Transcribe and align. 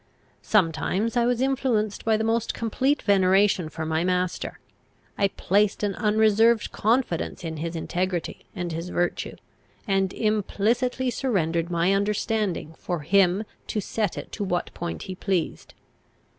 Sometimes 0.41 1.15
I 1.15 1.27
was 1.27 1.41
influenced 1.41 2.03
by 2.05 2.17
the 2.17 2.23
most 2.23 2.55
complete 2.55 3.03
veneration 3.03 3.69
for 3.69 3.85
my 3.85 4.03
master; 4.03 4.57
I 5.15 5.27
placed 5.27 5.83
an 5.83 5.93
unreserved 5.93 6.71
confidence 6.71 7.43
in 7.43 7.57
his 7.57 7.75
integrity 7.75 8.43
and 8.55 8.71
his 8.71 8.89
virtue, 8.89 9.35
and 9.87 10.11
implicitly 10.11 11.11
surrendered 11.11 11.69
my 11.69 11.93
understanding 11.93 12.73
for 12.79 13.01
him 13.01 13.43
to 13.67 13.79
set 13.79 14.17
it 14.17 14.31
to 14.31 14.43
what 14.43 14.73
point 14.73 15.03
he 15.03 15.13
pleased. 15.13 15.75